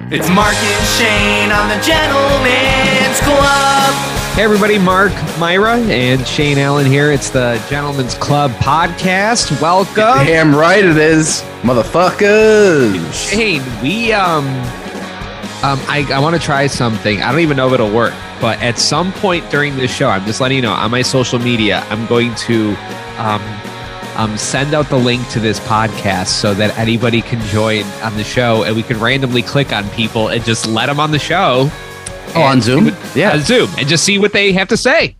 [0.00, 3.94] It's Mark and Shane on the Gentleman's Club.
[4.34, 7.10] Hey, everybody, Mark, Myra, and Shane Allen here.
[7.10, 9.60] It's the Gentleman's Club podcast.
[9.60, 10.24] Welcome.
[10.24, 13.12] Damn right it is, motherfuckers.
[13.12, 14.46] Shane, we, um,
[15.62, 17.20] um, I, I want to try something.
[17.20, 20.24] I don't even know if it'll work, but at some point during this show, I'm
[20.24, 22.76] just letting you know on my social media, I'm going to,
[23.18, 23.42] um,
[24.18, 28.24] um, send out the link to this podcast so that anybody can join on the
[28.24, 31.70] show and we can randomly click on people and just let them on the show.
[32.34, 32.86] Oh, on Zoom?
[32.86, 33.32] what- Yeah.
[33.32, 35.16] on Zoom, and just see what they have to say.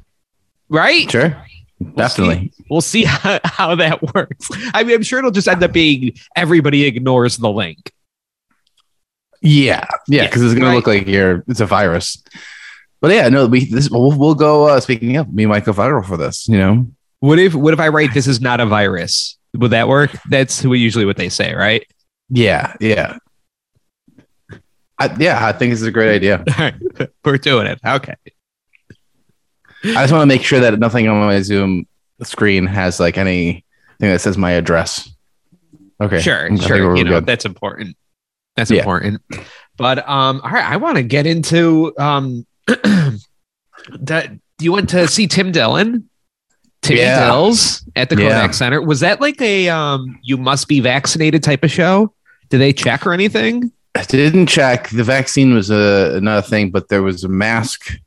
[0.69, 1.11] Right?
[1.11, 1.35] Sure,
[1.79, 2.51] We'll definitely.
[2.57, 4.49] see- We'll see how, how that works.
[4.75, 7.93] I mean, I'm sure it'll just end up being everybody ignores the link.
[9.41, 12.23] Yeah, yeah, Yeah, because it's gonna look like you're it's a virus.
[13.01, 14.67] But yeah, no, we this we'll, we'll go.
[14.69, 16.49] Uh, speaking of, we might go viral for this.
[16.49, 16.87] You know,
[17.21, 19.37] What if what if I write this is not a virus?
[19.55, 20.11] Would that work?
[20.29, 21.85] That's usually what they say, right?
[22.31, 23.17] yeah, yeah,
[24.99, 25.45] I, yeah.
[25.47, 26.45] I think this is a great idea.
[26.59, 26.75] Right,
[27.25, 27.81] we're doing it.
[27.85, 28.15] Okay.
[29.85, 31.87] I just want to make sure that nothing on my Zoom
[32.23, 33.63] screen has like anything
[34.01, 35.09] that says my address.
[36.01, 36.97] Okay, Sure, I sure.
[36.97, 37.27] You know, good.
[37.27, 37.97] that's important.
[38.57, 38.79] That's Yeah.
[38.81, 39.23] important.
[39.77, 42.45] But um, all right, I want to get into um
[44.01, 44.31] that
[44.61, 46.09] you went to see Tim Dillon,
[46.83, 47.53] Timmy Yeah.
[47.97, 48.29] At the Yeah.
[48.29, 48.81] Kodak Center.
[48.83, 52.13] Was that like a um you must be vaccinated type of show?
[52.51, 53.71] Did they check or anything?
[53.95, 54.89] I didn't check.
[54.91, 57.99] The vaccine was a, another thing, but there was a mask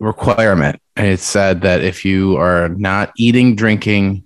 [0.00, 0.80] requirement.
[0.96, 4.24] And it said that if you are not eating, drinking,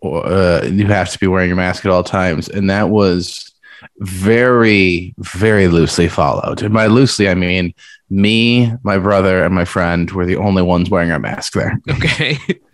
[0.00, 2.48] or, uh, you have to be wearing your mask at all times.
[2.48, 3.52] And that was
[3.98, 6.62] very, very loosely followed.
[6.62, 7.72] And by loosely, I mean
[8.10, 11.80] me, my brother, and my friend were the only ones wearing our mask there.
[11.90, 12.38] Okay.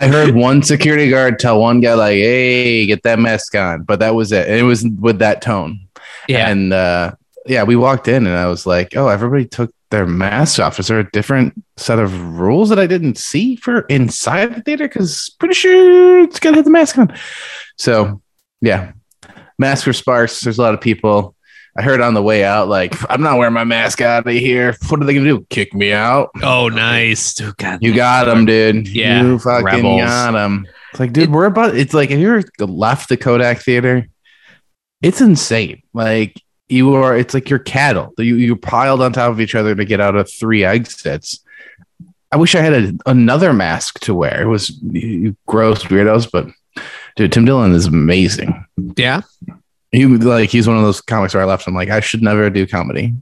[0.00, 3.82] I heard one security guard tell one guy, like, hey, get that mask on.
[3.82, 4.48] But that was it.
[4.48, 5.80] And it was with that tone.
[6.28, 6.48] yeah.
[6.48, 7.12] And uh,
[7.46, 10.80] yeah, we walked in and I was like, oh, everybody took their masks off.
[10.80, 14.88] Is there a different set of rules that I didn't see for inside the theater?
[14.88, 17.16] Because pretty sure it's got to have the mask on.
[17.76, 18.20] So
[18.60, 18.92] yeah,
[19.58, 20.40] masks are sparse.
[20.40, 21.35] There's a lot of people.
[21.78, 24.74] I heard on the way out, like, I'm not wearing my mask out of here.
[24.88, 25.46] What are they going to do?
[25.50, 26.30] Kick me out?
[26.42, 27.38] oh, nice.
[27.40, 27.80] Oh, God.
[27.82, 28.88] You got him, dude.
[28.88, 30.00] Yeah, You fucking rebels.
[30.02, 30.66] got him.
[30.92, 34.06] It's like, dude, It- we're about, it's like, if you ever left the Kodak theater,
[35.02, 35.82] it's insane.
[35.92, 38.12] Like, you are, it's like you're cattle.
[38.18, 41.40] You, you piled on top of each other to get out of three exits.
[42.32, 44.42] I wish I had a, another mask to wear.
[44.42, 46.48] It was you, you gross weirdos, but
[47.14, 48.64] dude, Tim Dillon is amazing.
[48.96, 49.20] Yeah.
[49.96, 51.66] He like he's one of those comics where I left.
[51.66, 53.14] I'm like, I should never do comedy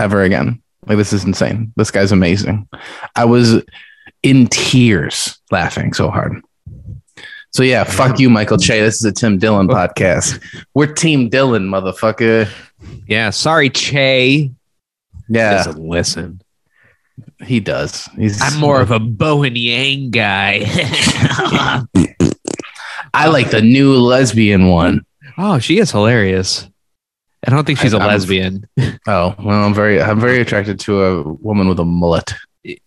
[0.00, 0.60] ever again.
[0.86, 1.72] Like this is insane.
[1.76, 2.68] This guy's amazing.
[3.14, 3.62] I was
[4.24, 6.42] in tears laughing so hard.
[7.52, 8.80] So yeah, fuck you, Michael Che.
[8.80, 10.42] This is a Tim Dillon podcast.
[10.74, 12.50] We're Team Dillon, motherfucker.
[13.06, 13.30] Yeah.
[13.30, 14.50] Sorry, Che.
[15.28, 16.40] Yeah, Doesn't listen.
[17.44, 18.08] he does.
[18.16, 20.62] He's I'm more of a Bowen Yang guy.
[23.14, 25.06] I like the new lesbian one.
[25.38, 26.68] Oh, she is hilarious.
[27.46, 28.68] I don't think she's a I- I'm- lesbian.
[29.08, 32.34] Oh well, I'm very I'm very attracted to a woman with a mullet.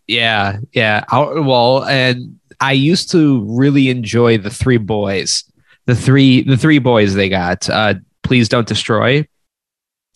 [0.08, 1.06] Yeah, yeah.
[1.10, 5.46] I, well, and I used to really enjoy the three boys,
[5.86, 7.70] the three, the three boys they got.
[7.70, 7.94] Uh,
[8.24, 9.26] Please don't destroy.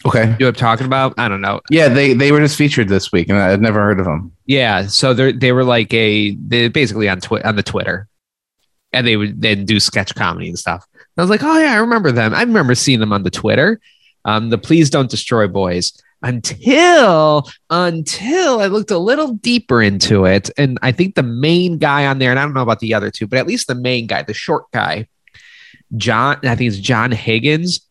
[0.06, 0.32] Okay.
[0.32, 1.14] You know I'm talking about?
[1.18, 1.62] I don't know.
[1.70, 4.34] Yeah, they they were just featured this week, and I had never heard of them.
[4.46, 8.10] Yeah, so they they were like a they basically on twi- on the Twitter,
[8.92, 10.86] and they would then do sketch comedy and stuff.
[11.18, 12.34] I was like, oh yeah, I remember them.
[12.34, 13.80] I remember seeing them on the Twitter.
[14.26, 15.94] Um, the Please Don't Destroy Boys.
[16.24, 22.06] Until until I looked a little deeper into it, and I think the main guy
[22.06, 24.08] on there, and I don't know about the other two, but at least the main
[24.08, 25.08] guy, the short guy,
[25.98, 27.86] John, I think it's John Higgins.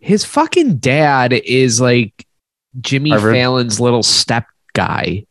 [0.00, 2.26] His fucking dad is like
[2.80, 3.34] Jimmy Harvard.
[3.34, 5.26] Fallon's little step guy.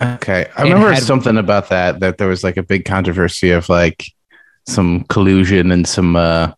[0.00, 1.98] Okay, I remember had- something about that.
[1.98, 4.04] That there was like a big controversy of like
[4.70, 6.52] some collusion and some uh,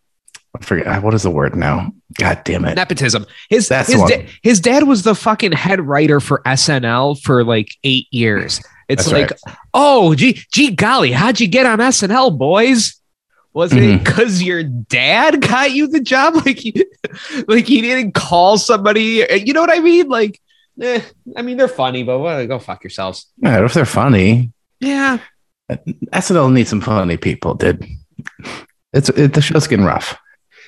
[0.54, 1.92] I forget what is the word now.
[2.18, 2.74] God damn it!
[2.74, 3.24] nepotism.
[3.48, 7.68] His That's his, da- his dad was the fucking head writer for SNL for like
[7.84, 8.60] eight years.
[8.88, 9.56] It's That's like, right.
[9.72, 13.00] oh, gee, gee, golly, how'd you get on SNL, boys?
[13.54, 13.98] Was it Mhm.
[14.04, 16.34] because your dad got you the job?
[16.44, 16.84] Like, he,
[17.48, 19.26] like he didn't call somebody.
[19.44, 20.08] You know what I mean?
[20.08, 20.40] Like,
[20.80, 21.00] eh,
[21.36, 23.26] I mean, they're funny, but what, go fuck yourselves.
[23.38, 25.18] Yeah, if they're funny, Yeah,
[25.70, 27.86] SNL needs some funny people, dude.
[28.92, 30.16] It's it, the show's getting rough.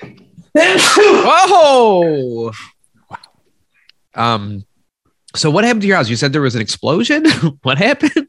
[0.55, 2.53] Whoa.
[4.15, 4.65] Um.
[5.37, 6.09] So what happened to your house?
[6.09, 7.25] You said there was an explosion.
[7.63, 8.29] what happened?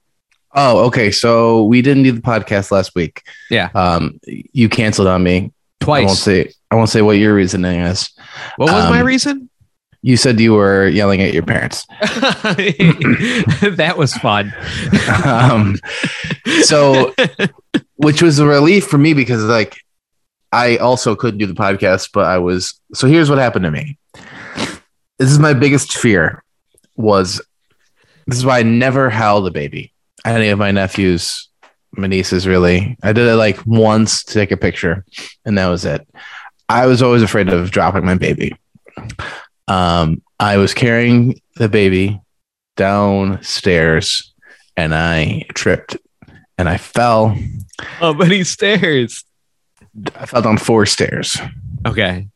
[0.54, 1.12] Oh, okay.
[1.12, 3.24] So we didn't do the podcast last week.
[3.50, 3.70] Yeah.
[3.76, 5.38] Um, you canceled on me.
[5.82, 6.20] I won't Twice.
[6.20, 6.52] say.
[6.72, 8.10] I won't say what your reasoning is.
[8.56, 9.50] What was my um, reason?
[10.02, 11.86] You said you were yelling at your parents.
[12.00, 14.54] that was fun.
[15.26, 15.78] um,
[16.62, 17.14] so,
[17.96, 19.78] which was a relief for me because, like,
[20.52, 22.80] I also couldn't do the podcast, but I was.
[22.94, 23.98] So here's what happened to me.
[25.18, 26.44] This is my biggest fear.
[26.96, 27.42] Was
[28.28, 29.94] this is why I never held a baby.
[30.26, 31.50] Any of my nephews,
[31.92, 32.98] my nieces, really.
[33.04, 35.06] I did it like once to take a picture,
[35.46, 36.08] and that was it.
[36.68, 38.56] I was always afraid of dropping my baby.
[39.68, 42.20] Um, I was carrying the baby
[42.76, 44.34] downstairs,
[44.76, 45.98] and I tripped,
[46.58, 47.38] and I fell.
[47.80, 49.24] How many stairs?
[50.16, 51.38] I fell down four stairs.
[51.86, 52.28] Okay.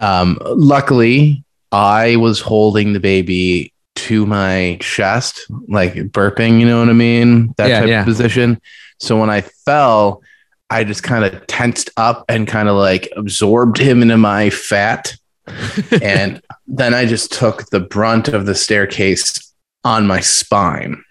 [0.00, 6.90] Um, luckily, I was holding the baby to my chest, like burping, you know what
[6.90, 7.54] I mean?
[7.56, 8.00] That Yeah, type yeah.
[8.00, 8.60] of position.
[9.00, 10.22] So when I fell,
[10.68, 15.14] I just kind of tensed up and kind of like absorbed him into my fat.
[16.02, 19.52] and then I just took the brunt of the staircase
[19.84, 21.02] on my spine.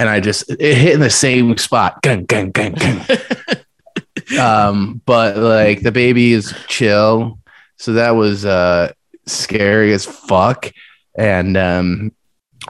[0.00, 2.02] And I just it hit in the same spot.
[2.02, 4.38] Gung, gung, gung, gung.
[4.40, 7.38] um, but like the baby is chill.
[7.76, 8.92] So that was uh
[9.26, 10.72] scary as fuck.
[11.18, 12.12] And um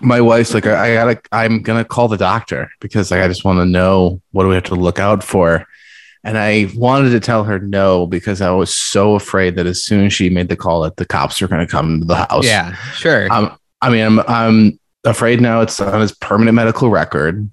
[0.01, 3.61] my wife's like, I gotta I'm gonna call the doctor because like I just want
[3.61, 5.67] to know what do we have to look out for.
[6.25, 10.07] And I wanted to tell her no because I was so afraid that as soon
[10.07, 12.45] as she made the call that the cops were gonna come to the house.
[12.45, 13.33] Yeah, sure.
[13.33, 17.49] Um, I mean, I'm I'm afraid now it's on his permanent medical record.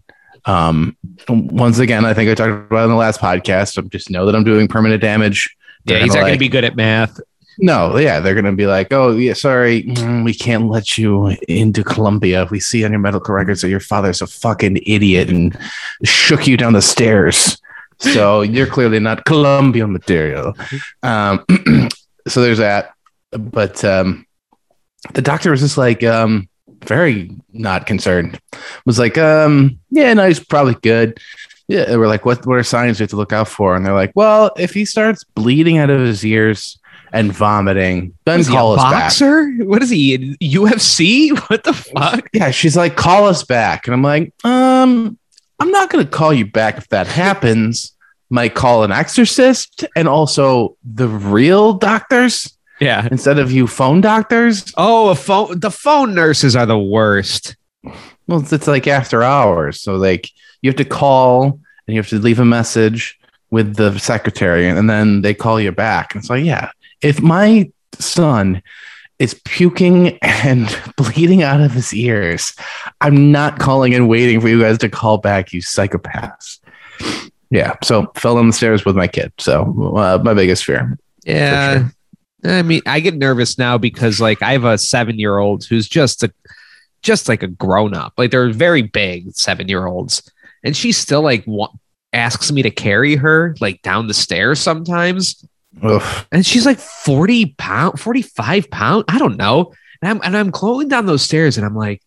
[0.46, 0.96] Um,
[1.28, 3.78] once again, I think I talked about in the last podcast.
[3.78, 5.56] I just know that I'm doing permanent damage.
[5.84, 7.20] yeah, They're he's not gonna, going to be good at math.
[7.60, 11.84] No, yeah, they're gonna be like, oh yeah, sorry, mm, we can't let you into
[11.84, 12.48] Columbia.
[12.52, 15.58] We see on your medical records that your father's a fucking idiot and
[16.04, 17.58] shook you down the stairs.
[17.98, 20.56] So you're clearly not Columbia material.
[21.02, 21.44] Um,
[22.28, 22.92] so there's that.
[23.32, 24.28] But um,
[25.14, 26.48] the doctor was just like, um,
[26.86, 28.40] very not concerned.
[28.86, 31.20] Was like, um, yeah, no, he's probably good.
[31.68, 33.76] Yeah, we're like, what what are signs we have to look out for?
[33.76, 36.80] And they're like, well, if he starts bleeding out of his ears
[37.12, 38.92] and vomiting, then Is call us back.
[39.04, 39.50] boxer?
[39.66, 40.14] What is he?
[40.14, 41.30] in UFC?
[41.50, 42.28] What the fuck?
[42.34, 43.88] Yeah, she's like, call us back.
[43.88, 45.18] And I'm like, um,
[45.60, 47.94] I'm not gonna call you back if that happens.
[48.30, 53.08] Might call an exorcist and also the real doctors Yeah.
[53.10, 54.72] instead of you phone doctors.
[54.78, 55.60] Oh, a phone.
[55.60, 57.56] The phone nurses are the worst.
[58.28, 59.82] Well, it's, it's like after hours.
[59.82, 60.30] So like
[60.62, 63.18] you have to call and you have to leave a message
[63.50, 66.14] with the secretary and then they call you back.
[66.14, 66.72] And it's like, yeah,
[67.02, 68.62] if my son
[69.20, 72.54] is puking and bleeding out of his ears,
[73.02, 76.60] I'm not calling and waiting for you guys to call back, you psychopaths.
[77.50, 77.76] Yeah.
[77.84, 79.32] So fell down the stairs with my kid.
[79.38, 80.98] So uh, my biggest fear.
[81.24, 81.80] Yeah.
[81.80, 81.92] sure.
[82.44, 85.88] I mean, I get nervous now because like I have a seven year old who's
[85.88, 86.32] just a
[87.02, 88.14] just like a grown up.
[88.18, 90.30] Like they're very big seven year olds,
[90.64, 91.72] and she still like wa-
[92.14, 95.44] asks me to carry her like down the stairs sometimes.
[95.86, 96.28] Oof.
[96.32, 100.88] and she's like 40 pound 45 pound i don't know and i'm and i'm going
[100.88, 102.02] down those stairs and i'm like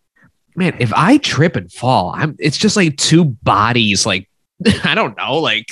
[0.57, 4.29] man if i trip and fall i'm it's just like two bodies like
[4.85, 5.67] i don't know like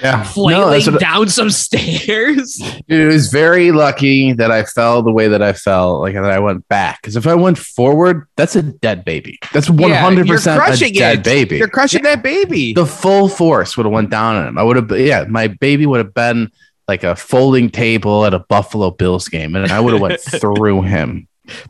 [0.00, 0.22] Yeah.
[0.34, 5.42] flailing what- down some stairs It was very lucky that I fell the way that
[5.42, 7.00] I fell, like that I went back.
[7.02, 9.38] Because if I went forward, that's a dead baby.
[9.52, 11.24] That's one hundred percent a crushing dead it.
[11.24, 11.56] baby.
[11.58, 14.58] you're crushing that baby the full force would have went down on him.
[14.58, 16.50] I would have, yeah, my baby would have been
[16.88, 20.82] like a folding table at a Buffalo Bills game, and I would have went through
[20.82, 21.26] him.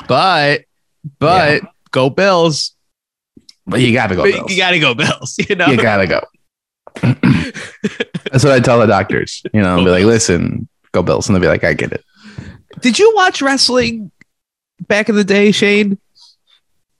[0.08, 0.62] but
[1.18, 2.74] but go bills
[3.66, 4.24] But you got to go.
[4.24, 4.50] Bills.
[4.50, 6.20] you gotta go bills you know You gotta go.
[7.02, 9.42] That's what I tell the doctors.
[9.52, 12.04] You know, be like, listen, go Bills, and they'll be like, I get it.
[12.80, 14.10] did you watch wrestling
[14.88, 15.98] back in the day shane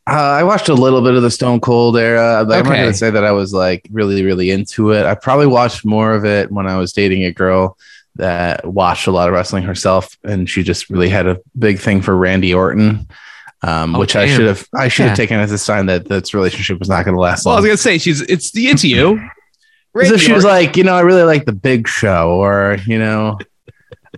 [0.07, 2.45] Uh, I watched a little bit of the Stone Cold era.
[2.47, 2.83] but I'm not Okay.
[2.83, 5.07] gonna say that I was like really, really into it.
[5.07, 7.77] I probably watched more of it when I was dating a girl
[8.17, 12.01] that watched a lot of wrestling herself, and she just really had a big thing
[12.01, 13.09] for Randy Orton,
[13.63, 14.37] um, Oh, which I damn.
[14.37, 15.09] should have I should Yeah.
[15.09, 17.59] have taken as a sign that this relationship was not going to last well i
[17.61, 19.21] was gonna say she's it's the it's you
[19.95, 23.39] If she was like, you know, I really like the Big Show, or you know,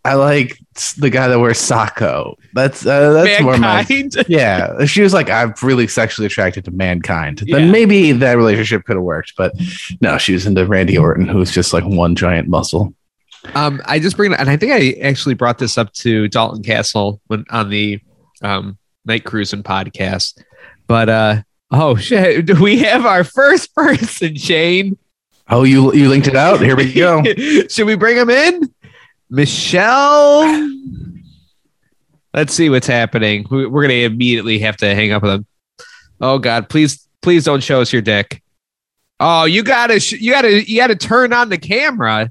[0.04, 0.59] I like
[0.99, 2.35] the guy that wears Socko.
[2.54, 6.64] That's uh, that's more my mankind yeah, if she was like, I'm really sexually attracted
[6.66, 7.59] to mankind, Yeah.
[7.59, 9.35] then maybe that relationship could have worked.
[9.37, 9.52] But
[10.00, 12.95] no, she was into Randy Orton, who's just like one giant muscle.
[13.54, 16.62] Um, I just bring it, and I think I actually brought this up to Dalton
[16.62, 18.00] Castle when on the
[18.42, 20.42] um, Night Cruising podcast.
[20.87, 24.99] But uh, oh shit, do we have our first person, Shane?
[25.49, 26.61] Oh, you you linked it out?
[26.61, 27.23] Here we go.
[27.69, 28.73] Should we bring him in?
[29.31, 30.71] Michelle.
[32.35, 33.47] Let's see what's happening.
[33.50, 35.47] We- We're gonna immediately have to hang up with him.
[36.21, 38.43] Oh God, please, please don't show us your dick.
[39.21, 42.31] Oh, you gotta, sh- you gotta, you gotta turn on the camera.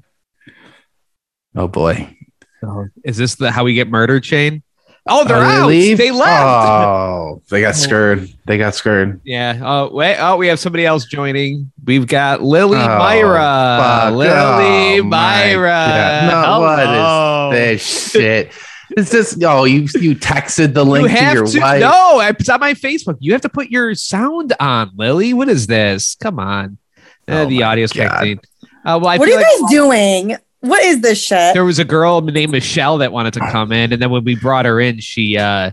[1.54, 2.12] Oh boy.
[3.04, 4.62] Is this the how we get murdered, Shane?
[5.08, 5.66] Oh, they're Oh, out.
[5.68, 5.98] leave?
[5.98, 6.42] They left.
[6.46, 8.28] Oh, they got scared.
[8.46, 9.20] They got scared.
[9.24, 9.60] Yeah.
[9.62, 10.16] Oh wait.
[10.18, 11.70] Oh, we have somebody else joining.
[11.84, 13.78] We've got Lily Oh, Myra.
[13.80, 14.14] fuck.
[14.14, 16.28] Lily Oh, Myra.
[16.30, 18.52] No, what is This shit.
[18.96, 21.60] It's just oh, you you texted the You link to have your to.
[21.60, 21.80] wife.
[21.80, 23.16] No, it's on my Facebook.
[23.20, 25.34] You have to put your sound on, Lily.
[25.34, 26.16] What is this?
[26.20, 26.78] Come on.
[27.28, 28.08] Uh, Oh the my audio's God.
[28.10, 28.38] connecting.
[28.84, 30.36] Uh, well, I what are you like guys doing?
[30.66, 31.54] What is this shit?
[31.54, 34.34] there was a girl named Michelle that wanted to come in, and then when we
[34.36, 35.70] brought her in, she uh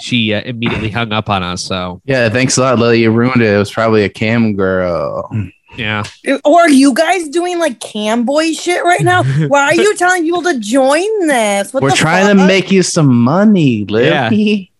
[0.00, 1.62] she uh, immediately hung up on us.
[1.62, 3.00] So Yeah, thanks a lot, Lily.
[3.02, 3.54] You ruined it.
[3.54, 5.28] It was probably a cam girl.
[5.76, 6.04] yeah.
[6.44, 9.22] Or are you guys doing like cam boy shit right now?
[9.48, 11.72] Why are you telling people to join this?
[11.74, 14.70] What We're the trying to make you some money, Lily.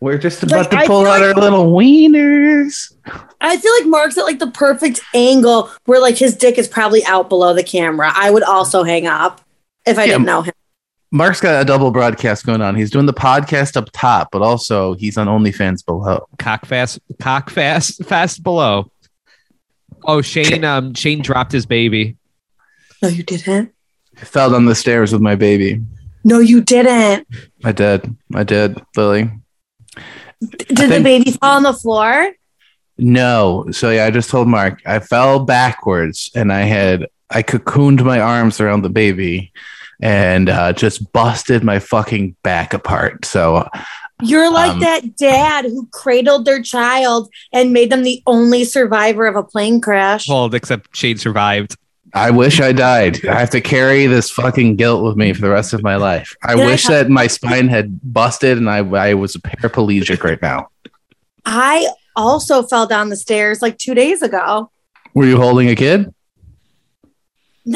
[0.00, 2.92] We're just about Like, to pull out like- our little wieners.
[3.40, 7.04] I feel like Mark's at like the perfect angle where like his dick is probably
[7.06, 8.10] out below the camera.
[8.14, 9.40] I would also hang up
[9.86, 10.12] if I Yeah.
[10.12, 10.54] didn't know him.
[11.12, 12.74] Mark's got a double broadcast going on.
[12.74, 16.26] He's doing the podcast up top, but also he's on OnlyFans below.
[16.38, 18.90] Cock fast, cock fast, fast below.
[20.04, 20.64] Oh, Shane.
[20.64, 22.16] Um, Shane dropped his baby.
[23.02, 23.72] No, you didn't.
[24.20, 25.80] I fell down the stairs with my baby.
[26.24, 27.26] No, you didn't.
[27.64, 28.14] I did.
[28.34, 29.30] I did, Lily.
[30.40, 32.30] Did the baby fall on the floor?
[32.98, 33.66] No.
[33.72, 38.20] So yeah, I just told Mark I fell backwards and I had I cocooned my
[38.20, 39.52] arms around the baby
[40.00, 43.24] and uh, just busted my fucking back apart.
[43.24, 43.68] So
[44.22, 49.26] You're like Um, that dad who cradled their child and made them the only survivor
[49.26, 50.28] of a plane crash.
[50.28, 51.76] Well, except Shane survived.
[52.14, 53.26] I wish I died.
[53.26, 56.34] I have to carry this fucking guilt with me for the rest of my life.
[56.42, 59.40] I Did I wish have- that my spine had busted and I I was a
[59.40, 60.68] paraplegic right now.
[61.44, 61.86] I
[62.16, 64.70] also fell down the stairs like two days ago.
[65.14, 66.12] Were you holding a kid?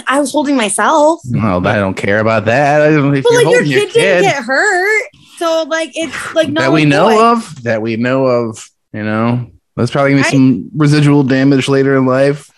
[0.07, 1.21] I was holding myself.
[1.31, 2.83] Well, I don't care about that.
[2.83, 5.05] I don't, if But you're like your kid, your didn't get hurt.
[5.39, 9.51] So like it's like no that we know of, that we know of, you know,
[9.77, 12.51] there's probably gonna be I- some residual damage later in life.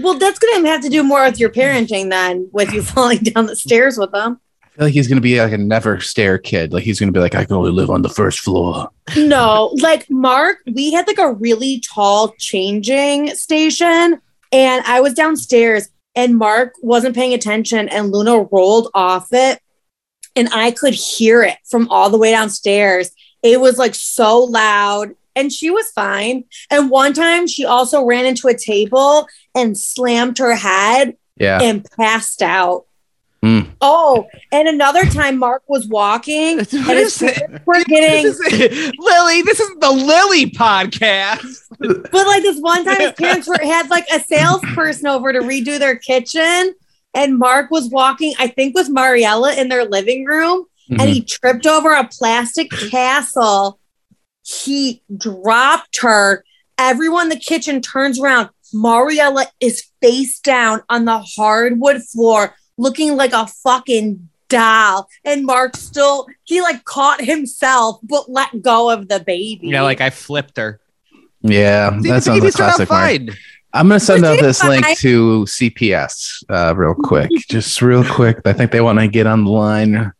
[0.00, 3.46] Well, that's gonna have to do more with your parenting than with you falling down
[3.46, 4.40] the stairs with them.
[4.80, 6.72] Feel like he's gonna be like a never stare kid.
[6.72, 8.88] Like he's gonna be like, I can only live on the first floor.
[9.14, 14.18] No, like Mark, we had like a really tall changing station,
[14.50, 19.60] and I was downstairs, and Mark wasn't paying attention, and Luna rolled off it,
[20.34, 23.10] and I could hear it from all the way downstairs.
[23.42, 26.44] It was like so loud, and she was fine.
[26.70, 31.60] And one time, she also ran into a table and slammed her head Yeah.
[31.60, 32.86] and passed out.
[33.42, 33.60] Hmm.
[33.80, 37.36] Oh, and another time, Mark was walking, and What his is it?
[37.38, 41.56] parents were getting This is- Lily, this is the Lily podcast.
[41.78, 45.78] But like this one time, his parents were had like a salesperson over to redo
[45.78, 46.74] their kitchen,
[47.14, 51.00] and Mark was walking, I think, with Mariella in their living room, Mhm.
[51.00, 53.80] and he tripped over a plastic castle.
[54.42, 56.44] He dropped her.
[56.76, 58.50] Everyone in the kitchen turns around.
[58.74, 65.08] Mariella is face down on the hardwood floor, looking like a fucking doll.
[65.24, 69.68] And Mark still, he like caught himself, but let go of the baby.
[69.68, 70.80] Yeah, like I flipped her.
[71.42, 72.88] yeah, See, that sounds like babies classic.
[72.88, 73.30] Fine.
[73.72, 78.40] I'm gonna send out this link to CPS uh, real quick, just real quick.
[78.44, 80.12] I think they want to get on the line.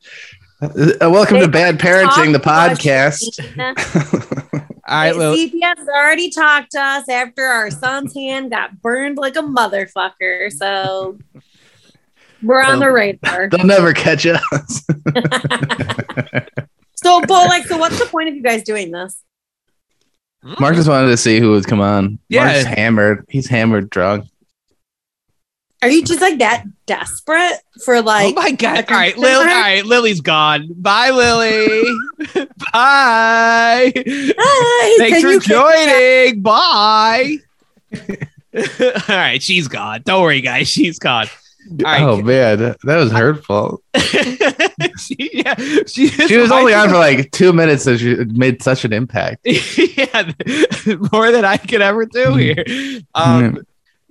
[0.62, 0.69] Uh,
[1.00, 3.40] welcome They to Bad Parenting, the podcast.
[4.87, 5.50] All right, Lily.
[5.50, 10.52] CPS already talked to us after our son's hand got burned like a motherfucker.
[10.52, 11.19] So
[12.42, 13.49] we're on the radar.
[13.50, 14.87] They'll never catch us.
[17.02, 19.23] So, but like, so what's the point of you guys doing this?
[20.42, 20.54] Hmm.
[20.61, 22.18] Mark just wanted to see who would come on.
[22.28, 22.44] Yeah.
[22.44, 23.25] Mark's hammered.
[23.28, 24.26] He's hammered drunk.
[25.82, 28.37] Are you just like that desperate for like?
[28.37, 28.85] oh my god!
[28.90, 29.38] All right, consumer?
[29.38, 29.50] Lily.
[29.50, 30.68] All right, Lily's gone.
[30.75, 31.82] Bye, Lily.
[32.70, 33.92] Bye.
[33.97, 36.42] Hi, Thanks for joining.
[36.42, 37.38] Bye.
[38.54, 40.02] All right, she's gone.
[40.04, 40.68] Don't worry, guys.
[40.68, 41.28] She's gone.
[41.69, 42.02] Right.
[42.02, 43.83] Oh man, that, was hurtful.
[44.99, 45.55] she, yeah,
[45.87, 49.40] she, She was only on for like two minutes, so she made such an impact.
[49.45, 50.33] yeah,
[51.12, 52.64] more than I could ever do here.
[53.14, 53.64] Um,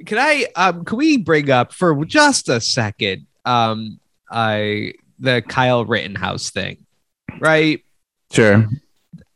[0.06, 0.46] can I?
[0.56, 3.26] Um, can we bring up for just a second?
[3.46, 4.00] Um,
[4.32, 6.86] I the Kyle Rittenhouse thing,
[7.40, 7.84] right?
[8.32, 8.70] Sure.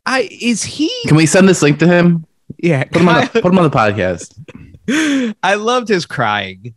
[0.05, 0.91] I is he?
[1.07, 2.25] Can we send this link to him?
[2.57, 5.35] Yeah, Put him on the, put him on the podcast.
[5.43, 6.75] I loved his crying.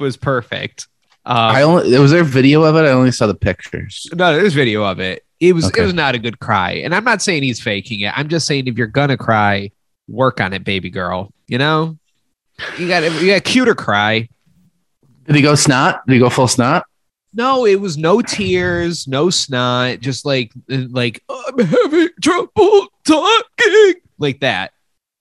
[0.00, 0.88] Was perfect.
[1.26, 2.80] Um, I only was there video of it.
[2.80, 4.06] I only saw the pictures.
[4.14, 5.24] no, there's video of it.
[5.38, 5.82] It was Okay.
[5.82, 8.12] it was not a good cry, and I'm not saying he's faking it.
[8.16, 9.70] I'm just saying if you're gonna cry,
[10.08, 11.32] work on it, baby girl.
[11.46, 11.98] You know,
[12.78, 14.28] you got you got a cuter cry.
[15.26, 16.06] Did he go snot?
[16.06, 16.84] Did he go full snot?
[17.32, 24.40] No, it was no tears, no snot, just like like I'm having trouble talking, like
[24.40, 24.72] that.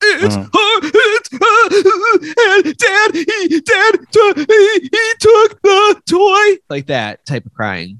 [0.01, 0.83] It's hard.
[0.83, 2.65] It's hard.
[2.65, 7.99] And dad, he dad, took- he, he took the toy, like that type of crying.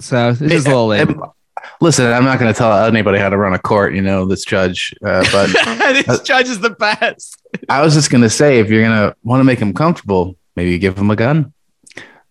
[0.00, 1.22] So this is a little lame.
[1.22, 1.32] Um,
[1.80, 3.94] Listen, I'm not going to tell anybody how to run a court.
[3.94, 5.46] You know this judge, uh, but
[6.06, 7.36] this judge is the best.
[7.68, 10.36] I was just going to say, if you're going to want to make him comfortable,
[10.56, 11.52] maybe you give him a gun.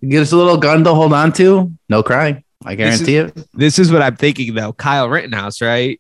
[0.08, 1.72] Get us a little gun to hold on to.
[1.89, 2.44] No crying.
[2.66, 3.38] I guarantee it.
[3.54, 4.74] This is what I'm thinking though.
[4.74, 6.00] Kyle Rittenhouse, right?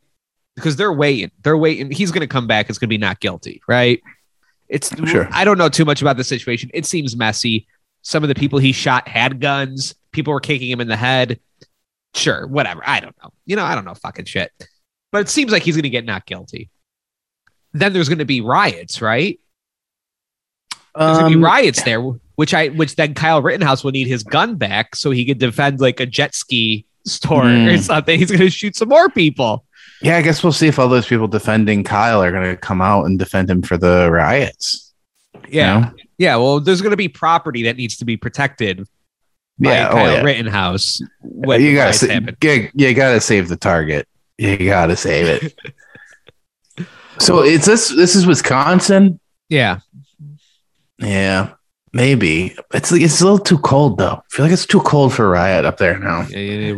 [0.57, 1.31] Because they're waiting.
[1.43, 1.91] They're waiting.
[1.91, 2.69] He's going to come back.
[2.69, 4.01] It's going to be not guilty, right?
[4.67, 5.29] It's Sure.
[5.31, 6.69] I don't know too much about the situation.
[6.73, 7.67] It seems messy.
[8.01, 9.93] Some of the people he shot had guns.
[10.11, 11.39] People were kicking him in the head.
[12.15, 12.81] Sure, whatever.
[12.85, 13.31] I don't know.
[13.45, 14.51] You know, I don't know fucking shit.
[15.11, 16.69] But it seems like he's going to get not guilty.
[17.73, 19.39] Then there's going to be riots, right?
[20.95, 22.01] There's going to be Um, riots there,
[22.35, 25.79] which I which then Kyle Rittenhouse will need his gun back so he could defend
[25.79, 27.77] like a jet ski store or Hmm.
[27.77, 28.17] something.
[28.19, 29.63] He's going to shoot some more people.
[30.01, 32.81] Yeah, I guess we'll see if all those people defending Kyle are going to come
[32.81, 34.93] out and defend him for the riots.
[35.33, 35.79] you Yeah.
[35.79, 35.91] know?
[36.17, 36.35] Yeah.
[36.37, 38.79] Well, there's going to be property that needs to be protected
[39.59, 39.89] by Yeah.
[39.89, 40.21] Oh, Kyle yeah.
[40.21, 42.37] Rittenhouse when you gotta riots sa- happen.
[42.43, 44.07] you, you gotta save the target.
[44.37, 45.59] You gotta save it.
[47.19, 49.19] so it's this this is Wisconsin.
[49.49, 49.79] Yeah.
[50.99, 51.53] Yeah,
[51.93, 54.15] maybe it's it's a little too cold though.
[54.15, 56.27] I feel like it's too cold for riot up there now.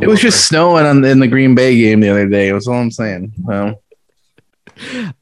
[0.01, 2.51] It was just snowing on in the Green Bay game the other day.
[2.51, 3.33] That's all I'm saying.
[3.39, 3.81] Well,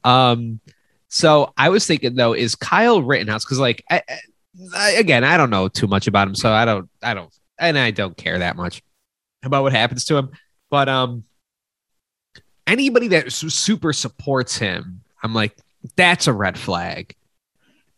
[0.04, 0.60] Um,
[1.08, 4.02] so I was thinking though, is Kyle Rittenhouse because like I,
[4.74, 7.78] I, again, I don't know too much about him, so I don't, I don't, and
[7.78, 8.82] I don't care that much
[9.42, 10.30] about what happens to him.
[10.70, 11.24] But um,
[12.66, 15.56] anybody that super supports him, I'm like,
[15.96, 17.14] that's a red flag.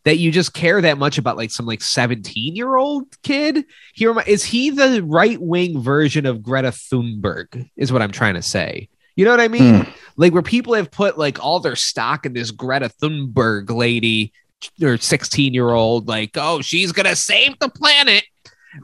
[0.03, 3.65] That you just care that much about like some like 17 year old kid.
[3.93, 7.69] He is he the right wing version of Greta Thunberg?
[7.77, 8.89] Is what I'm trying to say.
[9.15, 9.83] You know what I mean?
[9.83, 9.91] Hmm.
[10.15, 14.33] like where people have put like all their stock in this Greta Thunberg lady
[14.81, 18.23] or 16 year old, like, oh, she's gonna save the planet.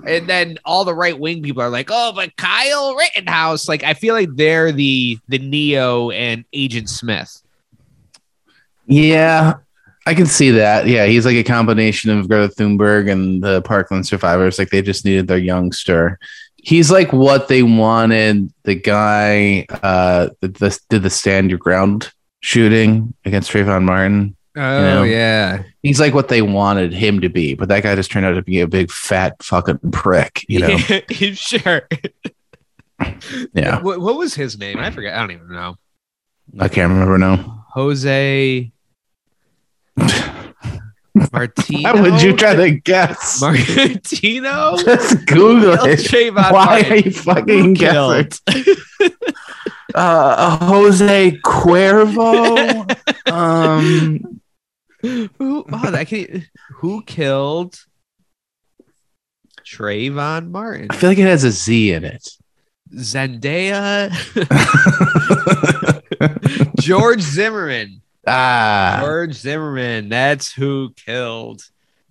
[0.05, 3.69] And then all the right wing people are like, oh, but Kyle Rittenhouse.
[3.69, 7.41] Like, I feel like they're the the Neo and Agent Smith.
[8.85, 9.55] yeah,
[10.07, 10.87] I can see that.
[10.87, 14.57] Yeah, he's like a combination of Greta Thunberg and the Parkland survivors.
[14.57, 16.17] Like they just needed their youngster.
[16.55, 18.49] He's like what they wanted.
[18.63, 24.37] The guy uh, that this did the stand your ground shooting against Trayvon Martin.
[24.55, 25.03] Oh know?
[25.03, 25.63] yeah.
[25.83, 28.41] He's like what they wanted him to be, but that guy just turned out to
[28.41, 30.45] be a big fat fucking prick.
[30.47, 30.77] You know?
[31.33, 31.81] sure.
[33.53, 34.79] yeah, What, what was his name?
[34.79, 35.15] I forget.
[35.15, 35.75] I don't even know.
[36.57, 37.65] I can't remember now.
[37.73, 38.71] Jose
[41.31, 41.93] Martino.
[41.93, 43.41] Why would you try to guess?
[43.41, 44.77] Martino?
[44.77, 45.99] Just Google it.
[45.99, 46.91] Trayvon Why Martin.
[46.91, 48.31] are you fucking guessing?
[49.95, 52.85] Uh, Jose Cuervo.
[53.31, 54.41] um,
[55.01, 55.65] who?
[55.71, 57.79] Oh, that can, who killed
[59.65, 60.87] Trayvon Martin?
[60.91, 62.29] I feel like it has a Z in it.
[62.93, 64.11] Zendaya,
[66.79, 68.01] George Zimmerman.
[68.27, 70.09] Ah, George Zimmerman.
[70.09, 71.61] That's who killed.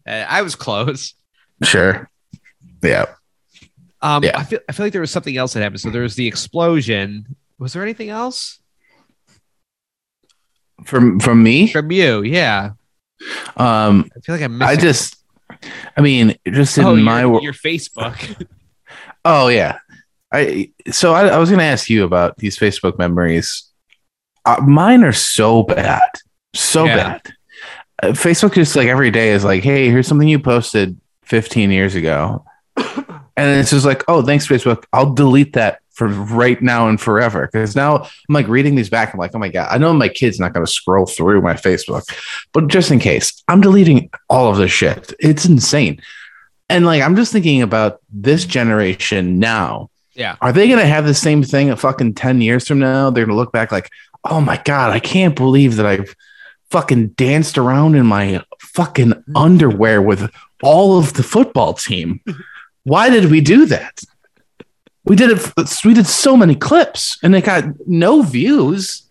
[0.07, 1.15] Uh, I was close.
[1.63, 2.11] sure.
[2.83, 3.07] Yeah.
[4.03, 4.39] Um, Yeah.
[4.39, 5.81] I feel I feel like there was something else that happened.
[5.81, 7.37] So there was the explosion.
[7.59, 8.61] Was there anything else
[10.85, 12.23] From from me, from you?
[12.23, 12.73] Yeah,
[13.57, 14.71] um, I feel like I missed.
[14.71, 15.17] I just,
[15.97, 17.43] I mean, just in oh, my your, world.
[17.45, 18.47] your Facebook.
[19.29, 19.79] Oh yeah,
[20.33, 23.69] I so I, I was going to ask you about these Facebook memories.
[24.47, 26.09] Uh, mine are so bad,
[26.55, 26.97] so Yeah.
[26.97, 27.23] bad.
[28.03, 31.95] Uh, Facebook just like every day is like, hey, here's something you posted 15 years
[31.95, 32.45] ago,
[32.77, 34.85] and it's just like, oh, thanks Facebook.
[34.93, 39.13] I'll delete that for right now and forever because now I'm like reading these back.
[39.15, 41.55] I'm like, oh my god, I know my kid's not going to scroll through my
[41.55, 42.03] Facebook,
[42.53, 45.13] but just in case, I'm deleting all of this shit.
[45.19, 46.01] It's insane.
[46.69, 49.89] And like, I'm just thinking about this generation now.
[50.15, 50.37] Yeah.
[50.41, 53.11] Are they going to have the same thing at fucking 10 years from now?
[53.11, 53.89] They're going to look back like,
[54.31, 56.15] oh my God, I can't believe that I've
[56.71, 59.37] fucking danced around in my fucking mm-hmm.
[59.37, 60.31] underwear with
[60.63, 62.21] all of the football team.
[62.85, 64.01] Why did we do that?
[65.05, 65.85] We did it.
[65.85, 69.03] We did so many clips and they got no views.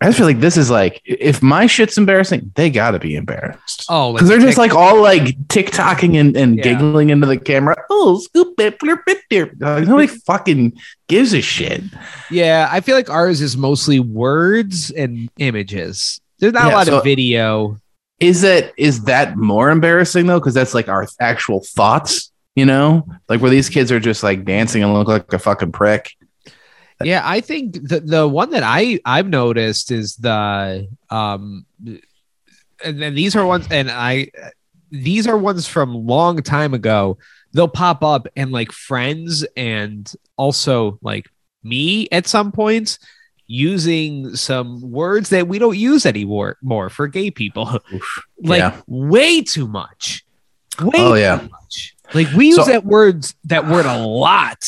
[0.00, 3.86] I just feel like this is like if my shit's embarrassing, they gotta be embarrassed.
[3.88, 6.62] Oh, Because they're just like all like TikToking and, and Yeah.
[6.62, 7.76] giggling into the camera.
[7.90, 9.50] Oh, scoop it, blurp it, there.
[9.58, 10.74] Like, nobody fucking
[11.08, 11.82] gives a shit.
[12.30, 12.68] yeah.
[12.70, 16.20] I feel like ours is mostly words and images.
[16.38, 17.78] There's not Yeah, a lot so- of video.
[18.20, 20.38] Is that is that more embarrassing though?
[20.38, 24.44] Because that's like our actual thoughts, you know, like where these kids are just like
[24.44, 26.12] dancing and look like a fucking prick.
[27.06, 31.66] Yeah, I think the the one that I I've noticed is the um,
[32.84, 34.30] and then these are ones, and I
[34.90, 37.18] these are ones from long time ago.
[37.52, 41.28] They'll pop up and like friends and also like
[41.62, 42.98] me at some points
[43.46, 47.78] using some words that we don't use anymore more for gay people,
[48.42, 48.80] like Yeah.
[48.86, 50.24] way too much.
[50.80, 51.46] Way Oh, too yeah.
[51.50, 51.94] much.
[52.14, 54.64] Like we use So- that words that word a lot.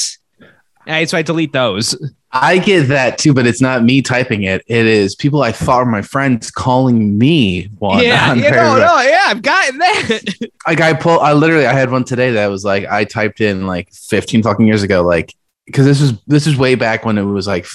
[0.87, 1.97] All so I delete those.
[2.37, 4.65] I get that too, but it's not me typing it.
[4.67, 8.03] It is people I thought were my friends calling me one.
[8.03, 10.51] yeah, on yeah, no, no, yeah, I've gotten that.
[10.67, 13.67] like I pull I literally I had one today that was like I typed in
[13.69, 15.33] like 15 fucking years ago like
[15.67, 17.67] because this is this is way back when it was like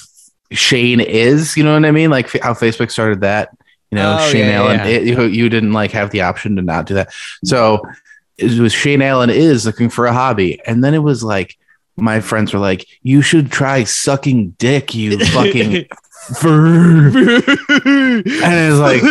[0.51, 3.49] Shane is you know what I mean like how Facebook started that
[3.91, 4.85] you know Oh, Shane yeah, Allen yeah.
[4.87, 7.13] it- you, you didn't like have the option to not do that
[7.45, 7.81] so
[8.37, 11.55] it was Shane Allen is looking for a hobby and then it was like
[12.01, 15.85] my friends were like you should try sucking dick you fucking and
[18.25, 19.01] it's like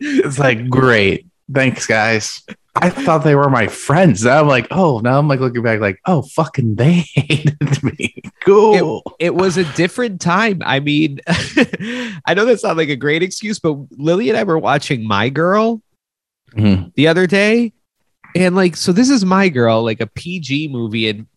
[0.00, 2.42] it's like great thanks guys
[2.76, 5.80] i thought they were my friends now i'm like oh now i'm like looking back
[5.80, 10.60] like oh fucking they hated me cool it was a different time.
[10.64, 11.20] I mean,
[12.26, 15.28] I know that's not like a great excuse, but Lily and I were watching My
[15.28, 15.80] Girl
[16.52, 16.92] Mhm.
[16.94, 17.72] the other day.
[18.34, 21.08] And like, so this is My Girl, like a PG movie.
[21.08, 21.28] And,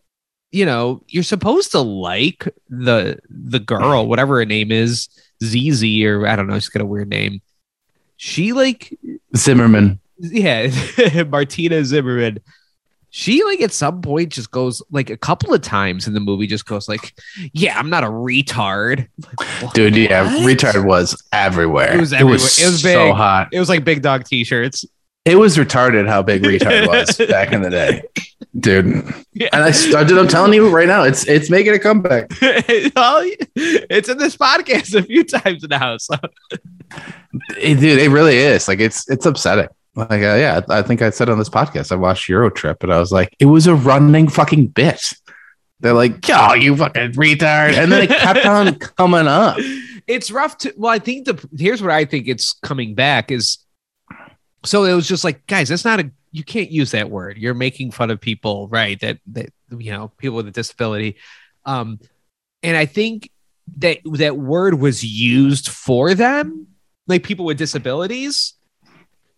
[0.52, 5.08] you know, you're supposed to like the the girl, whatever her name is,
[5.42, 7.40] ZZ, or I don't know, she's got a weird name.
[8.16, 8.96] She like
[9.36, 10.70] zimmerman yeah,
[11.28, 12.40] Martina Zimmerman.
[13.10, 16.46] She like at some point just goes like a couple of times in the movie
[16.46, 17.14] just goes like,
[17.52, 19.08] "Yeah, I'm not a retard."
[19.62, 22.34] Like, dude yeah retard was everywhere It was everywhere.
[22.34, 24.84] it was, It was so hot It was like big dog t-shirts.
[25.24, 28.02] it was retarded how big retard was back in the day
[28.58, 29.48] dude Yeah.
[29.52, 33.22] and i started i'm telling you right now it's it's making a comeback Well,
[33.54, 35.96] it's in this podcast a few times now.
[35.98, 36.14] So
[37.58, 38.68] It, dude, it really is.
[38.68, 39.68] Like it's it's upsetting.
[39.94, 42.92] Like uh, yeah, I think I said on this podcast, I watched Euro Trip, and
[42.92, 45.00] I was like, it was a running fucking bit.
[45.80, 49.58] They're like, "Yo, you fucking retard," and then it kept on coming up.
[50.06, 53.58] it's rough to well i think the here's what i think it's coming back is
[54.64, 57.38] so it was just like guys that's not a you can't use that word.
[57.38, 61.16] You're making fun of people right that that you know people with a disability.
[61.64, 61.98] Um
[62.62, 63.30] and i think
[63.78, 66.66] that that word was used for them
[67.06, 68.54] like people with disabilities.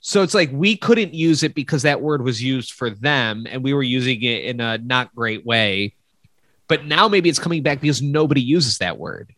[0.00, 3.62] So it's like we couldn't use it because that word was used for them and
[3.62, 5.94] we were using it in a not great way.
[6.68, 9.34] But now maybe it's coming back because nobody uses that word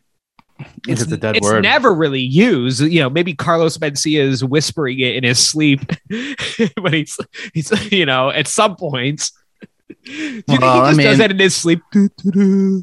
[0.89, 1.63] It's a dead it's word.
[1.63, 2.81] never really used.
[2.81, 5.81] You know, maybe Carlos Mencia is whispering it in his sleep
[6.77, 7.19] but he's,
[7.55, 9.33] he's, you know, at some points.
[10.05, 11.81] Do you think Well, I he just does mean- that in his sleep?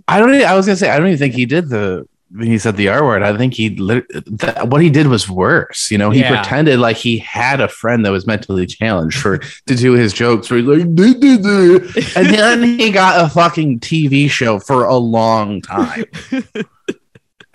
[0.07, 0.33] I don't.
[0.35, 2.75] Even, I was gonna say, I don't even think he did the when he said
[2.75, 3.23] the R word.
[3.23, 5.89] I think he that, what he did was worse.
[5.89, 6.35] You know, he Yeah.
[6.41, 10.49] pretended like he had a friend that was mentally challenged for to do his jokes.
[10.49, 14.83] Where he's like, "Duh, duh, duh." and then he got a fucking TV show for
[14.83, 16.03] a long time.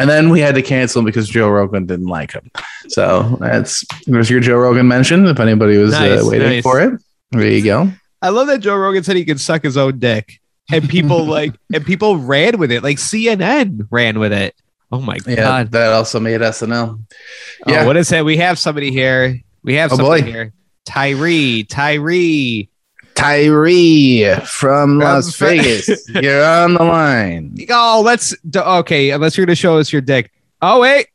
[0.03, 2.51] And then we had to cancel him because Joe Rogan didn't like him.
[2.89, 5.27] So that's there's your Joe Rogan mention.
[5.27, 6.63] If anybody was Nice, uh, waiting nice.
[6.63, 7.91] for it, there you go.
[8.21, 11.55] I love that Joe Rogan said he could suck his own dick, and people like,
[11.73, 12.83] and people ran with it.
[12.83, 14.55] Like CNN ran with it.
[14.91, 15.71] Oh my Yeah, god!
[15.73, 17.01] that also made SNL.
[17.67, 17.87] Oh, Yeah.
[17.87, 18.25] what is that?
[18.25, 19.41] We have somebody here.
[19.63, 20.29] We have Oh, somebody boy.
[20.31, 20.53] here.
[20.85, 22.69] Tyree, Tyree.
[23.15, 27.57] Tyree from Las Vegas, you're on the line.
[27.71, 29.11] Oh, let's okay.
[29.11, 30.33] Unless you're gonna show us your dick.
[30.61, 31.09] Oh wait,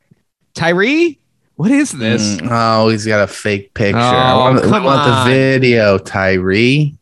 [0.54, 1.20] Tyree,
[1.56, 2.38] what is this?
[2.38, 3.98] Mm, oh, he's got a fake picture.
[3.98, 5.28] Oh, I want, come want on.
[5.28, 6.96] the video, Tyree.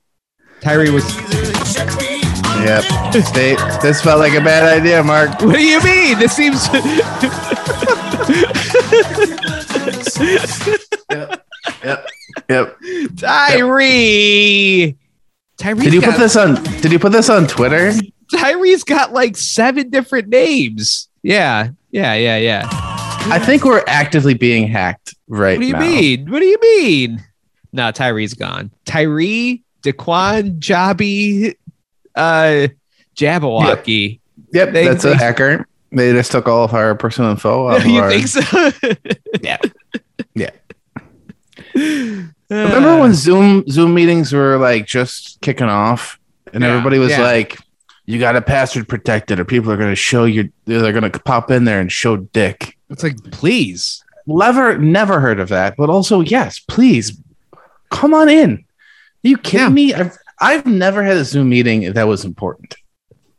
[0.62, 1.04] Tyree was.
[2.66, 2.84] Yep.
[3.34, 5.30] They, this felt like a bad idea, Mark.
[5.42, 6.18] What do you mean?
[6.18, 6.68] This seems.
[11.12, 11.46] Yep.
[11.84, 12.08] Yep.
[13.18, 14.96] Tyree.
[15.58, 15.84] Tyree.
[15.84, 16.62] Did you put this on?
[16.82, 17.92] Did you put this on Twitter?
[18.34, 21.08] Tyree's got like seven different names.
[21.24, 22.68] Yeah, yeah, yeah, yeah.
[22.72, 25.56] I think we're actively being hacked right now.
[25.58, 25.80] What do you now.
[26.02, 26.32] mean?
[26.32, 27.24] What do you mean?
[27.74, 28.72] No, Tyree's gone.
[28.86, 31.56] Tyree, Daquan, Jobby,
[32.16, 32.68] uh,
[33.16, 34.20] Jabberwocky.
[34.54, 35.68] Yep, They- that's they- a hacker.
[35.92, 37.78] They just took all of our personal info.
[37.86, 38.42] You our- think so?
[39.42, 39.58] Yeah.
[41.76, 46.20] Remember when Zoom Zoom meetings were like just kicking off,
[46.54, 47.22] and Yeah, everybody was yeah.
[47.22, 47.58] like,
[48.06, 50.52] "You got to password protect it, or people are going to show you.
[50.66, 54.04] They're going to pop in there and show dick." It's like, please.
[54.28, 55.76] Never, never heard of that.
[55.78, 57.16] But also, yes, please
[57.92, 58.54] come on in.
[59.24, 59.70] Are you kidding Yeah.
[59.70, 59.94] me?
[59.94, 62.76] I've I've never had a Zoom meeting that was important.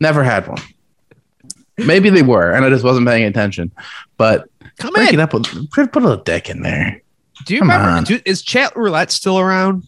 [0.00, 0.60] Never had one.
[1.78, 3.70] Maybe they were, and I just wasn't paying attention.
[4.16, 5.20] But Come break it in.
[5.20, 5.32] up.
[5.34, 7.00] With, put put a little dick in there.
[7.46, 8.06] Do you Come remember?
[8.06, 9.84] Do, is chat roulette still around?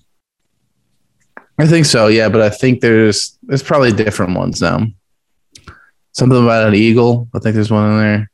[1.58, 4.86] I think so, yeah, but I think there's there's probably different ones now.
[6.12, 7.28] Something about an eagle.
[7.34, 8.30] I think there's one in there.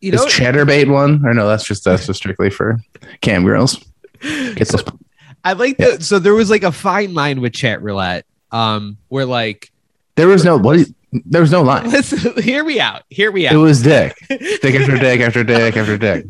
[0.00, 1.26] You Is know, Chaturbate one?
[1.26, 2.80] Or no, that's just that's just strictly for
[3.20, 3.84] cam girls.
[4.20, 4.84] Get those
[5.44, 9.26] I like the so there was like a fine line with chat roulette, um, where
[9.26, 9.70] like
[10.14, 11.90] there was no what is- there was no line.
[11.90, 13.54] listen, hear me out, hear me out.
[13.54, 14.16] It was dick.
[14.28, 16.24] Dick after dick after dick after dick.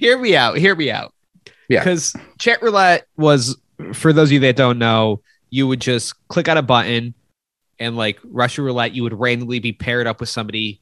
[0.00, 1.14] hear me out, hear me out.
[1.68, 1.80] Yeah.
[1.80, 3.56] because chat roulette was
[3.92, 7.14] for those of you that don't know, you would just click on a button,
[7.78, 10.80] and like Russian roulette, you would randomly be paired up with somebody,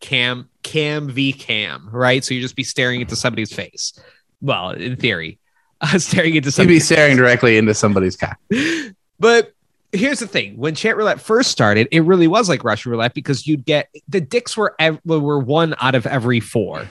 [0.00, 2.24] cam cam v cam, right?
[2.24, 3.98] So you just be staring into somebody's face.
[4.40, 5.38] Well, in theory,
[5.80, 8.38] uh, staring into You'd be staring directly into somebody's cock.
[9.20, 9.54] But
[9.92, 13.46] here's the thing: when chat roulette first started, it really was like Russian roulette because
[13.46, 16.88] you'd get the dicks were ev- were one out of every four.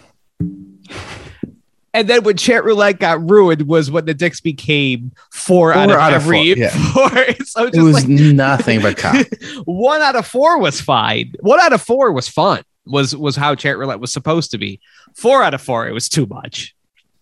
[1.93, 5.97] And then when chat roulette got ruined was when the dicks became four, out, of
[5.97, 6.69] out of every four, yeah.
[6.93, 7.45] four.
[7.45, 9.27] So It was like nothing but cock.
[9.65, 11.33] one out of four was fine.
[11.41, 12.63] One out of four was fun.
[12.85, 14.81] Was was how chat roulette was supposed to be.
[15.13, 16.75] Four out of four, it was too much.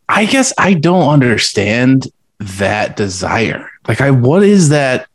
[0.10, 2.08] I guess I don't understand
[2.40, 3.70] that desire.
[3.88, 5.08] Like I what is that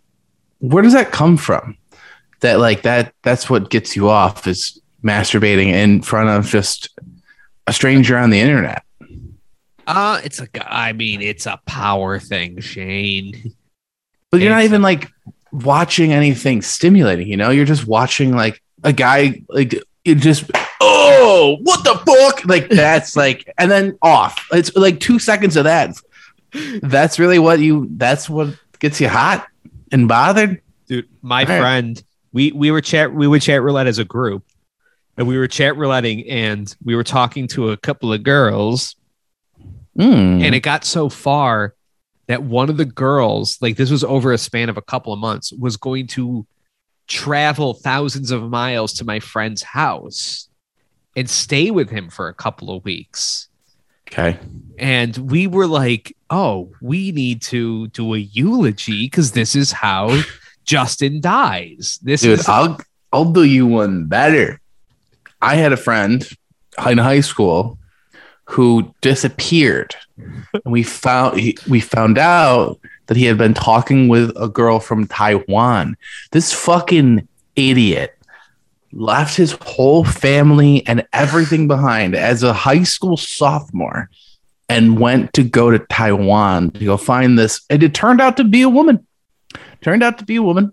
[0.58, 1.76] where does that come from?
[2.40, 6.90] That like that that's what gets you off is masturbating in front of just
[7.66, 8.82] a stranger on the internet.
[9.86, 10.48] Uh it's a.
[10.66, 13.52] I mean, it's a power thing, Shane.
[14.30, 15.08] But you're not It's- even like
[15.52, 17.50] watching anything stimulating, you know?
[17.50, 22.44] You're just watching like a guy like it just oh what the fuck?
[22.44, 24.46] Like that's like and then off.
[24.52, 25.94] It's like two seconds of that.
[26.82, 29.46] That's really what you that's what gets you hot
[29.92, 30.60] and bothered.
[30.88, 31.60] dude my All right.
[31.60, 34.44] friend we we were chat we would chat roulette as a group
[35.16, 38.96] and we were chat rouletting and we were talking to a couple of girls
[39.96, 40.42] Mm.
[40.42, 41.74] and it got so far
[42.26, 45.18] that one of the girls like this was over a span of a couple of
[45.18, 46.46] months was going to
[47.08, 50.48] travel thousands of miles to my friend's house
[51.14, 53.48] and stay with him for a couple of weeks
[54.08, 54.38] okay.
[54.78, 60.20] and we were like oh we need to do a eulogy because this is how
[60.64, 62.76] justin dies this Dude, is I'll
[63.16, 64.60] I'll do you one better.
[65.40, 66.28] I had a friend
[66.86, 67.78] in high school
[68.46, 74.32] who disappeared, and we found he, we found out that he had been talking with
[74.36, 75.96] a girl from Taiwan.
[76.32, 78.16] This fucking idiot
[78.92, 84.10] left his whole family and everything behind as a high school sophomore
[84.68, 87.60] and went to go to Taiwan to go find this.
[87.70, 89.06] And it turned out to be a woman.
[89.82, 90.72] Turned out to be a woman.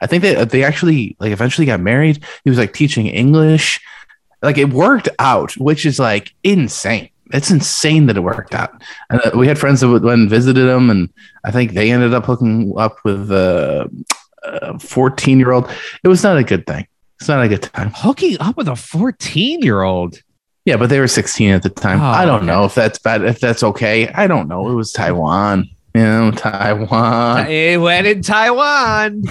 [0.00, 2.24] I think they they actually like eventually got married.
[2.44, 3.80] He was like teaching English.
[4.42, 7.10] Like it worked out, which is like insane.
[7.32, 8.70] It's insane that it worked out.
[9.10, 11.08] And uh, we had friends that went and visited him, and
[11.44, 13.90] I think they ended up hooking up with a
[14.80, 15.68] 14 year old.
[16.04, 16.86] It was not a good thing.
[17.18, 17.90] It's not a good time.
[17.94, 20.20] hooking up with a 14 year old
[20.66, 22.00] Yeah, but they were 16 at the time.
[22.00, 22.46] Oh, I don't okay.
[22.46, 24.08] know if that's bad, if that's okay.
[24.08, 24.68] I don't know.
[24.70, 25.68] It was Taiwan.
[25.94, 27.46] You know, Taiwan.
[27.48, 29.22] it went in taiwan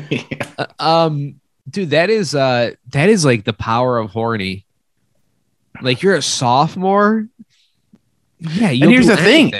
[0.56, 4.66] Uh, um dude that is uh that is like the power of horny
[5.80, 7.26] like you're a sophomore
[8.38, 9.52] yeah you here's the thing.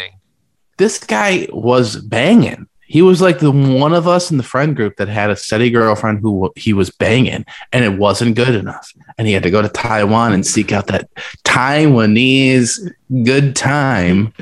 [0.79, 2.67] this guy was banging.
[2.81, 5.71] He was like the one of us in the friend group that had a steady
[5.71, 8.93] girlfriend who he was banging, and it wasn't good enough.
[9.17, 11.09] And he had to go to Taiwan and seek out that
[11.45, 12.93] Taiwanese
[13.25, 14.35] good time,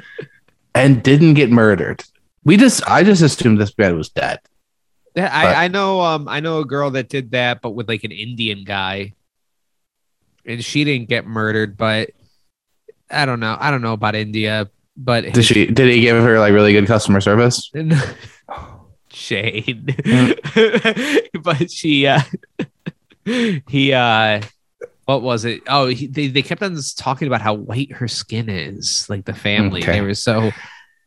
[0.74, 2.02] and didn't get murdered.
[2.44, 4.40] We just, I just assumed this man was dead.
[5.14, 8.04] But- I, I know um I know a girl that did that but with like
[8.04, 9.14] an Indian guy
[10.46, 12.10] and she didn't get murdered but
[13.10, 15.66] I don't know I don't know about India but Did she?
[15.66, 17.70] Did he give her like really good customer service?
[19.12, 19.96] Shade.
[21.42, 22.20] but she uh
[23.24, 24.42] he uh
[25.06, 25.62] what was it?
[25.66, 29.34] Oh, he, they they kept on talking about how white her skin is, like the
[29.34, 29.82] family.
[29.82, 29.92] Okay.
[29.92, 30.52] They were so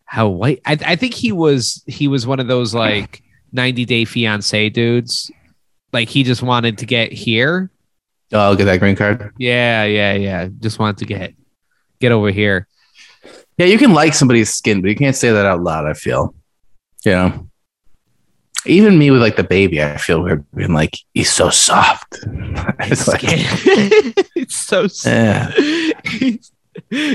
[0.06, 0.62] how white.
[0.66, 5.32] I, I think he was he was one of those like 90 day fiance dudes.
[5.94, 7.72] Like he just wanted to get here
[8.34, 9.32] Oh, I'll get that green card.
[9.38, 10.48] Yeah, yeah, yeah.
[10.60, 11.36] Just wanted to get
[12.00, 12.68] get over here.
[13.58, 15.86] Yeah, you can like somebody's skin, but you can't say that out loud.
[15.86, 16.34] I feel,
[17.06, 17.48] you know,
[18.66, 22.18] even me with like the baby, I feel weird being like, he's so soft.
[22.80, 25.52] it's like, it's so yeah,
[26.06, 26.52] he's,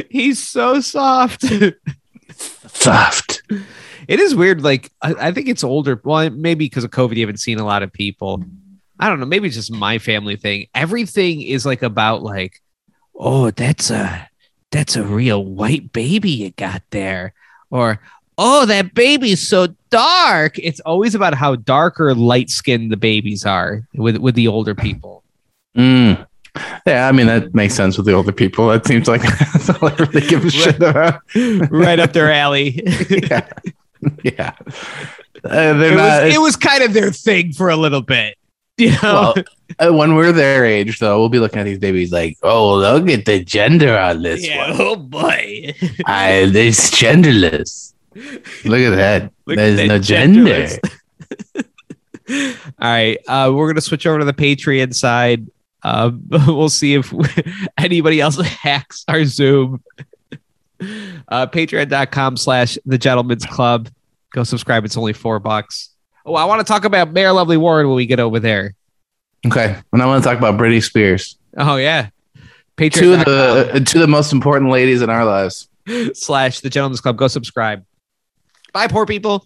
[0.09, 1.45] he's so soft.
[2.69, 3.43] soft.
[4.09, 4.63] It is weird.
[4.63, 6.01] Like I, I think it's older.
[6.03, 8.43] Well, maybe because of COVID, you haven't seen a lot of people.
[8.99, 9.27] I don't know.
[9.27, 10.67] Maybe it's just my family thing.
[10.75, 12.61] Everything is like about like,
[13.15, 14.29] oh, that's a
[14.71, 17.35] that's a real white baby you got there,
[17.71, 18.01] or
[18.39, 20.59] oh, that baby's so dark.
[20.59, 24.75] It's always about how dark or light skinned the babies are with with the older
[24.75, 25.23] people.
[25.77, 26.27] Mm.
[26.87, 28.69] Yeah, I mean that makes sense with the older people.
[28.69, 29.21] That seems like
[29.53, 31.21] that's all I really give a shit about.
[31.71, 32.83] right up their alley.
[33.11, 33.47] yeah,
[34.23, 34.55] yeah.
[35.45, 36.25] Uh, it, not.
[36.25, 38.37] was, it was kind of their thing for a little bit.
[38.79, 39.35] You know?
[39.35, 39.45] well,
[39.81, 43.11] uh, when we're their age, though, we'll be looking at these babies like, "Oh, look
[43.11, 44.81] at the gender on this yeah, one.
[44.81, 45.75] oh boy.
[46.07, 47.93] I, it's genderless.
[48.15, 49.33] Look at that.
[49.47, 50.69] Look at There's that no gender."
[52.31, 53.19] All right.
[53.27, 55.49] Uh, we're going to switch over to the Patreon side.
[55.83, 56.13] Uh,
[56.47, 57.13] we'll see if
[57.79, 59.83] anybody else hacks our Zoom.
[61.31, 63.91] Uh, Patreon.com slash the gentleman's club.
[64.33, 64.87] Go subscribe.
[64.87, 65.91] It's only four bucks.
[66.25, 68.75] Oh, I want to talk about Mayor Lovely Warren when we get over there.
[69.47, 71.37] Okay, and I want to talk about Britney Spears.
[71.59, 72.09] Oh, yeah.
[72.79, 75.69] Two of the uh, two of the most important ladies in our lives.
[76.15, 77.17] slash the gentleman's club.
[77.17, 77.85] Go subscribe.
[78.73, 79.45] Bye, poor people.